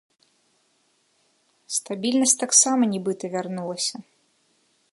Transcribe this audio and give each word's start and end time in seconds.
Стабільнасць 1.75 2.35
таксама 2.45 2.83
нібыта 2.97 3.25
вярнулася. 3.35 3.97